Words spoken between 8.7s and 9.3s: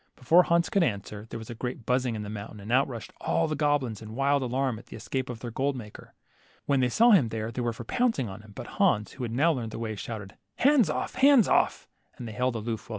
Hans, who